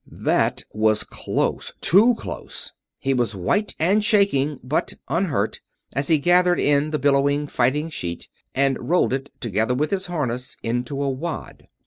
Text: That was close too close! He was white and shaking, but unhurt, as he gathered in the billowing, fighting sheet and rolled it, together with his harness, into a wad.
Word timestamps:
That 0.07 0.63
was 0.73 1.03
close 1.03 1.73
too 1.79 2.15
close! 2.15 2.73
He 2.97 3.13
was 3.13 3.35
white 3.35 3.75
and 3.77 4.03
shaking, 4.03 4.59
but 4.63 4.93
unhurt, 5.07 5.61
as 5.93 6.07
he 6.07 6.17
gathered 6.17 6.59
in 6.59 6.89
the 6.89 6.97
billowing, 6.97 7.45
fighting 7.45 7.91
sheet 7.91 8.27
and 8.55 8.89
rolled 8.89 9.13
it, 9.13 9.29
together 9.39 9.75
with 9.75 9.91
his 9.91 10.07
harness, 10.07 10.57
into 10.63 11.03
a 11.03 11.09
wad. 11.11 11.67